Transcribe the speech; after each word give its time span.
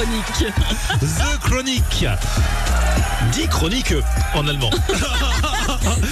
chronique. 0.00 0.46
The 1.00 1.38
Chronique. 1.40 2.06
Dit 3.32 3.46
chronique 3.48 3.94
en 4.34 4.48
allemand. 4.48 4.70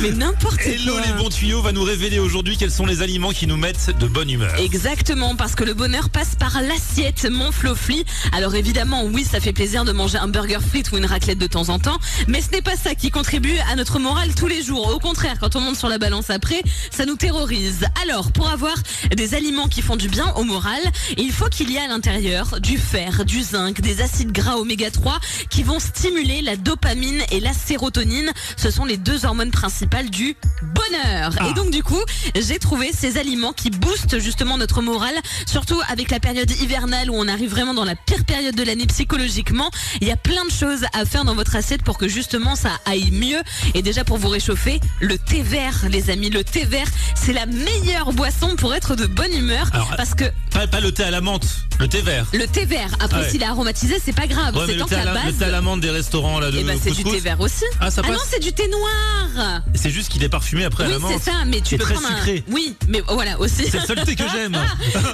Mais 0.01 0.11
n'importe 0.13 0.61
Hello 0.61 0.93
quoi. 0.93 1.03
les 1.05 1.13
bons 1.15 1.31
tuyaux 1.31 1.63
va 1.63 1.73
nous 1.73 1.83
révéler 1.83 2.19
aujourd'hui 2.19 2.57
quels 2.57 2.71
sont 2.71 2.87
les 2.87 3.03
aliments 3.03 3.31
qui 3.31 3.47
nous 3.47 3.57
mettent 3.57 3.91
de 3.99 4.07
bonne 4.07 4.31
humeur. 4.31 4.55
Exactement, 4.61 5.35
parce 5.35 5.55
que 5.55 5.65
le 5.65 5.75
bonheur 5.75 6.11
passe 6.11 6.37
par 6.37 6.61
l'assiette, 6.63 7.27
mon 7.31 7.51
flofli. 7.51 8.05
Alors 8.33 8.55
évidemment, 8.55 9.05
oui, 9.05 9.25
ça 9.25 9.41
fait 9.41 9.53
plaisir 9.53 9.85
de 9.85 9.93
manger 9.93 10.19
un 10.19 10.29
burger 10.29 10.59
frites 10.61 10.93
ou 10.93 10.99
une 10.99 11.07
raclette 11.07 11.39
de 11.39 11.47
temps 11.47 11.71
en 11.71 11.79
temps, 11.79 11.99
mais 12.29 12.41
ce 12.41 12.51
n'est 12.51 12.63
pas 12.63 12.77
ça 12.77 12.95
qui 12.95 13.11
contribue 13.11 13.57
à 13.71 13.75
notre 13.75 13.99
morale 13.99 14.35
tous 14.35 14.47
les 14.47 14.63
jours. 14.63 14.95
Au 14.95 14.99
contraire, 15.01 15.37
quand 15.41 15.57
on 15.57 15.61
monte 15.61 15.77
sur 15.77 15.89
la 15.89 15.99
balance 15.99 16.31
après, 16.31 16.63
ça 16.91 17.05
nous 17.05 17.17
terrorise. 17.17 17.85
Alors, 18.03 18.31
pour 18.33 18.49
avoir 18.49 18.77
des 19.17 19.35
aliments 19.35 19.69
qui 19.69 19.83
font 19.83 19.97
du 19.97 20.09
bien 20.09 20.33
au 20.37 20.45
moral, 20.45 20.81
il 21.17 21.33
faut 21.33 21.49
qu'il 21.49 21.71
y 21.71 21.77
ait 21.77 21.81
à 21.81 21.89
l'intérieur 21.89 22.61
du 22.61 22.79
fer, 22.79 23.25
du 23.25 23.43
zinc, 23.43 23.78
des 23.81 24.01
acides 24.01 24.33
gras 24.33 24.57
oméga 24.57 24.91
3 24.91 25.19
qui 25.51 25.63
vont 25.63 25.79
stimuler 25.79 26.43
la 26.43 26.57
dopamine 26.57 27.23
et 27.31 27.41
la 27.41 27.53
sérotonine. 27.53 28.31
Ce 28.57 28.71
sont 28.71 28.85
les 28.85 28.97
deux 28.97 29.25
hormones 29.25 29.51
principales 29.51 30.11
du 30.11 30.37
bonheur. 30.63 31.35
Ah. 31.39 31.49
Et 31.49 31.55
donc 31.55 31.71
du 31.71 31.83
coup, 31.83 32.01
j'ai 32.39 32.59
trouvé 32.59 32.93
ces 32.93 33.19
aliments 33.19 33.53
qui 33.53 33.71
boostent 33.71 34.19
justement 34.19 34.59
notre 34.59 34.83
morale, 34.83 35.15
surtout 35.47 35.81
avec 35.89 36.11
la 36.11 36.21
période 36.21 36.51
hivernale 36.51 37.11
où 37.11 37.15
on 37.15 37.29
arrive 37.29 37.51
vraiment 37.51 37.75
dans 37.75 37.85
la 37.85 37.95
pire 37.95 38.25
période 38.25 38.55
de 38.55 38.63
l'année 38.63 38.87
psychologiquement. 38.87 39.71
Il 40.01 40.09
y 40.09 40.13
a 40.13 40.17
plein 40.17 40.45
de 40.45 40.51
choses 40.51 40.85
à 40.93 41.05
faire 41.05 41.25
dans 41.25 41.35
votre 41.35 41.57
assiette 41.57 41.83
pour 41.83 41.99
que 41.99 42.09
justement 42.09 42.57
ça 42.57 42.71
aille 42.85 43.11
mieux. 43.11 43.41
Et 43.75 43.83
déjà 43.83 44.05
pour 44.05 44.19
vous 44.19 44.29
réchauffer, 44.29 44.81
le 45.01 45.19
thé 45.19 45.43
vert, 45.43 45.87
les 45.91 46.11
amis, 46.11 46.31
le 46.31 46.45
thé 46.45 46.65
vert, 46.65 46.89
c'est 47.15 47.33
la 47.33 47.47
meilleure 47.47 48.13
boisson 48.13 48.57
pour 48.57 48.75
être 48.75 48.95
de 48.95 49.07
bonne 49.07 49.33
humeur 49.33 49.69
Alors, 49.73 49.95
parce 49.97 50.15
que 50.15 50.25
Pas, 50.59 50.67
pas 50.67 50.81
le 50.81 50.91
thé 50.91 51.05
à 51.05 51.13
la 51.13 51.21
menthe, 51.21 51.47
le 51.79 51.87
thé 51.87 52.01
vert. 52.01 52.27
le 52.33 52.45
thé 52.49 52.65
vert, 52.65 52.91
après 52.99 53.21
Ouais. 53.21 53.31
s'il 53.31 53.41
est 53.43 53.47
aromatisé, 53.47 53.95
c'est 54.05 54.13
pas 54.13 54.27
grave. 54.27 54.57
Ouais, 54.57 54.65
c'est 54.67 54.75
le 54.75 54.81
tant 54.81 54.87
à 54.87 54.99
la 54.99 55.05
la, 55.05 55.15
le 55.21 55.27
base. 55.27 55.39
thé 55.39 55.45
à 55.45 55.51
la 55.51 55.61
menthe 55.61 55.81
des 55.81 55.91
restaurants 55.91 56.41
là 56.41 56.51
de 56.51 56.59
Eh 56.59 56.65
ben 56.65 56.77
c'est 56.83 56.91
du 56.91 57.05
thé 57.05 57.21
vert 57.21 57.41
aussi. 57.41 57.63
Ah, 57.81 57.93
ça 57.93 58.03
non, 58.03 58.09
passe 58.09 58.27
c'est 58.29 58.41
du 58.43 58.53
thé 58.53 58.67
noir. 58.67 59.63
C'est 59.77 59.91
juste 59.91 60.09
qu'il 60.09 60.25
est 60.25 60.29
parfumé 60.29 60.65
après 60.65 60.83
à 60.83 60.87
Oui, 60.89 60.93
la 60.95 60.99
menthe. 60.99 61.13
c'est 61.23 61.31
ça, 61.31 61.45
mais 61.47 61.61
tu 61.61 61.77
peux 61.79 61.85
très 61.85 61.95
prendre 61.95 62.09
sucré. 62.09 62.43
un. 62.49 62.53
Oui, 62.53 62.75
mais 62.89 63.01
voilà 63.09 63.39
aussi. 63.39 63.67
C'est 63.71 63.79
le 63.79 63.87
seul 63.87 64.03
thé 64.05 64.17
que 64.17 64.25
j'aime. 64.33 64.59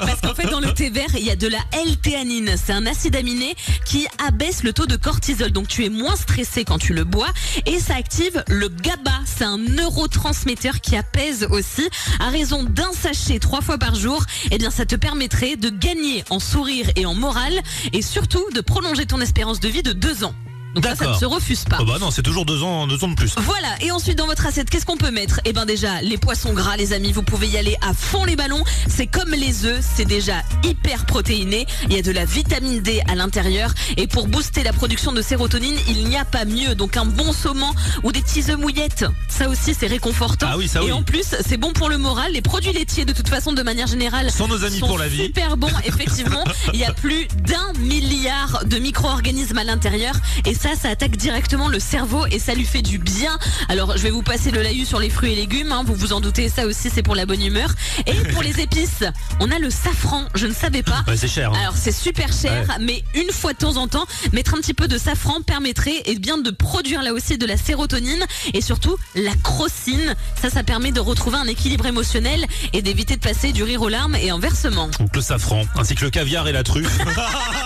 Parce 0.00 0.22
qu'en 0.22 0.34
fait, 0.34 0.46
dans 0.48 0.60
le 0.60 0.72
thé 0.72 0.88
vert, 0.88 1.10
il 1.14 1.24
y 1.26 1.30
a 1.30 1.36
de 1.36 1.48
la 1.48 1.58
L-théanine. 1.86 2.54
C'est 2.56 2.72
un 2.72 2.86
acide 2.86 3.14
aminé 3.16 3.54
qui 3.84 4.06
abaisse 4.26 4.62
le 4.62 4.72
taux 4.72 4.86
de 4.86 4.96
cortisol. 4.96 5.50
Donc, 5.50 5.68
tu 5.68 5.84
es 5.84 5.90
moins 5.90 6.16
stressé 6.16 6.64
quand 6.64 6.78
tu 6.78 6.94
le 6.94 7.04
bois. 7.04 7.28
Et 7.66 7.80
ça 7.80 7.96
active 7.96 8.42
le 8.48 8.68
GABA. 8.70 9.12
C'est 9.26 9.44
un 9.44 9.58
neurotransmetteur 9.58 10.80
qui 10.80 10.96
apaise 10.96 11.46
aussi. 11.50 11.86
À 12.20 12.30
raison 12.30 12.62
d'un 12.62 12.92
sachet 12.94 13.38
trois 13.40 13.60
fois 13.60 13.76
par 13.76 13.94
jour, 13.94 14.24
eh 14.50 14.56
bien, 14.56 14.70
ça 14.70 14.86
te 14.86 14.96
de 15.42 15.68
gagner 15.68 16.24
en 16.30 16.38
sourire 16.38 16.90
et 16.96 17.06
en 17.06 17.14
morale. 17.14 17.60
Et 17.92 18.02
surtout, 18.02 18.44
de 18.54 18.60
prolonger 18.60 19.04
ton 19.04 19.20
espérance 19.20 19.60
de 19.60 19.68
vie 19.68 19.82
de 19.82 19.92
deux 19.92 20.24
ans. 20.24 20.34
Donc 20.74 20.84
ça, 20.84 20.94
ça 20.96 21.08
ne 21.10 21.14
se 21.14 21.24
refuse 21.24 21.64
pas. 21.64 21.78
Oh 21.80 21.84
bah 21.84 21.98
non, 22.00 22.10
c'est 22.10 22.22
toujours 22.22 22.44
deux 22.44 22.62
ans, 22.62 22.86
deux 22.86 23.02
ans 23.04 23.08
de 23.08 23.14
plus. 23.14 23.34
Voilà, 23.38 23.68
et 23.80 23.90
ensuite 23.90 24.18
dans 24.18 24.26
votre 24.26 24.46
assiette, 24.46 24.70
qu'est-ce 24.70 24.86
qu'on 24.86 24.96
peut 24.96 25.10
mettre? 25.10 25.40
Eh 25.44 25.52
ben 25.52 25.64
déjà, 25.66 26.00
les 26.02 26.18
poissons 26.18 26.52
gras 26.52 26.76
les 26.76 26.92
amis, 26.92 27.12
vous 27.12 27.22
pouvez 27.22 27.46
y 27.48 27.56
aller 27.56 27.76
à 27.80 27.94
fond 27.94 28.24
les 28.24 28.36
ballons, 28.36 28.64
c'est 28.88 29.06
comme 29.06 29.30
les 29.30 29.64
œufs, 29.66 29.84
c'est 29.96 30.04
déjà 30.04 30.42
hyper 30.64 31.06
protéiné, 31.06 31.66
il 31.88 31.92
y 31.94 31.98
a 31.98 32.02
de 32.02 32.10
la 32.10 32.24
vitamine 32.24 32.80
D 32.80 33.00
à 33.08 33.14
l'intérieur, 33.14 33.72
et 33.96 34.06
pour 34.06 34.26
booster 34.28 34.62
la 34.62 34.72
production 34.72 35.12
de 35.12 35.22
sérotonine, 35.22 35.76
il 35.88 36.04
n'y 36.08 36.16
a 36.16 36.24
pas 36.24 36.44
mieux, 36.44 36.74
donc 36.74 36.96
un 36.96 37.04
bon 37.04 37.32
saumon 37.32 37.70
ou 38.02 38.12
des 38.12 38.20
petits 38.22 38.50
œufs 38.50 38.58
mouillettes, 38.58 39.04
ça 39.28 39.48
aussi 39.48 39.74
c'est 39.78 39.86
réconfortant, 39.86 40.46
Ah 40.50 40.56
oui, 40.58 40.68
ça 40.68 40.80
et 40.80 40.86
oui. 40.86 40.92
en 40.92 41.02
plus 41.02 41.34
c'est 41.46 41.56
bon 41.56 41.72
pour 41.72 41.88
le 41.88 41.98
moral, 41.98 42.32
les 42.32 42.42
produits 42.42 42.72
laitiers 42.72 43.04
de 43.04 43.12
toute 43.12 43.28
façon 43.28 43.52
de 43.52 43.62
manière 43.62 43.86
générale 43.86 44.30
Sont 44.30 44.48
nos 44.48 44.64
amis 44.64 44.78
sont 44.78 44.86
pour 44.86 44.98
la 44.98 45.08
vie. 45.08 45.24
super 45.26 45.56
bons, 45.56 45.68
effectivement, 45.84 46.44
il 46.72 46.80
y 46.80 46.84
a 46.84 46.92
plus 46.92 47.26
d'un 47.46 47.72
milliard 47.78 48.64
de 48.66 48.78
micro-organismes 48.78 49.58
à 49.58 49.64
l'intérieur, 49.64 50.14
et 50.46 50.54
ça, 50.64 50.70
ça 50.80 50.88
attaque 50.88 51.16
directement 51.18 51.68
le 51.68 51.78
cerveau 51.78 52.24
et 52.30 52.38
ça 52.38 52.54
lui 52.54 52.64
fait 52.64 52.80
du 52.80 52.96
bien. 52.98 53.38
Alors, 53.68 53.98
je 53.98 54.02
vais 54.02 54.08
vous 54.10 54.22
passer 54.22 54.50
le 54.50 54.62
laïus 54.62 54.88
sur 54.88 54.98
les 54.98 55.10
fruits 55.10 55.32
et 55.32 55.36
légumes. 55.36 55.72
hein, 55.72 55.82
vous 55.84 55.94
vous 55.94 56.14
en 56.14 56.22
doutez, 56.22 56.48
ça 56.48 56.64
aussi, 56.66 56.88
c'est 56.88 57.02
pour 57.02 57.14
la 57.14 57.26
bonne 57.26 57.42
humeur. 57.44 57.68
Et 58.06 58.14
pour 58.32 58.42
les 58.42 58.60
épices, 58.62 59.04
on 59.40 59.50
a 59.50 59.58
le 59.58 59.68
safran. 59.68 60.24
Je 60.34 60.46
ne 60.46 60.54
savais 60.54 60.82
pas. 60.82 61.04
Ouais, 61.06 61.18
c'est 61.18 61.28
cher. 61.28 61.52
hein. 61.52 61.58
Alors 61.60 61.74
c'est 61.76 61.92
super 61.92 62.32
cher, 62.32 62.66
mais 62.80 63.04
une 63.14 63.30
fois 63.30 63.52
de 63.52 63.58
temps 63.58 63.76
en 63.76 63.88
temps, 63.88 64.06
mettre 64.32 64.54
un 64.54 64.58
petit 64.58 64.72
peu 64.72 64.88
de 64.88 64.96
safran 64.96 65.42
permettrait 65.42 66.00
et 66.06 66.14
bien 66.18 66.38
de 66.38 66.50
produire 66.50 67.02
là 67.02 67.12
aussi 67.12 67.36
de 67.36 67.44
la 67.44 67.58
sérotonine 67.58 68.24
et 68.54 68.62
surtout 68.62 68.96
la 69.14 69.34
crocine. 69.42 70.14
Ça, 70.40 70.48
ça 70.48 70.62
permet 70.62 70.92
de 70.92 71.00
retrouver 71.00 71.36
un 71.36 71.46
équilibre 71.46 71.84
émotionnel 71.84 72.46
et 72.72 72.80
d'éviter 72.80 73.16
de 73.16 73.20
passer 73.20 73.52
du 73.52 73.62
rire 73.64 73.82
aux 73.82 73.90
larmes 73.90 74.14
et 74.16 74.30
inversement. 74.30 74.88
Donc 74.98 75.14
le 75.14 75.20
safran, 75.20 75.64
ainsi 75.76 75.94
que 75.94 76.04
le 76.06 76.10
caviar 76.10 76.48
et 76.48 76.52
la 76.52 76.62
truffe. 76.62 76.98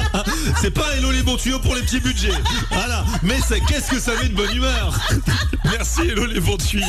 c'est 0.60 0.70
pas 0.70 0.94
Hello 0.96 1.10
les 1.10 1.22
bons 1.22 1.36
tuyaux 1.36 1.58
pour 1.58 1.74
les 1.74 1.82
petits 1.82 2.00
budgets. 2.00 2.32
Voilà. 2.70 3.04
Mais 3.22 3.38
qu'est-ce 3.68 3.90
que 3.90 3.98
ça 3.98 4.12
met 4.20 4.28
de 4.28 4.34
bonne 4.34 4.54
humeur? 4.54 4.98
Merci 5.64 6.02
Hello 6.02 6.26
les 6.26 6.40
bons 6.40 6.56
tuyaux. 6.56 6.84